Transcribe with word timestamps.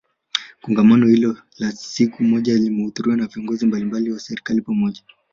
Kongamano 0.61 1.07
hilo 1.07 1.37
la 1.59 1.71
siku 1.71 2.23
moja 2.23 2.53
limehudhuriwa 2.57 3.17
na 3.17 3.27
viongozi 3.27 3.65
mbalimbali 3.65 4.11
wa 4.11 4.19
serikali 4.19 4.61
pamoja 4.61 5.01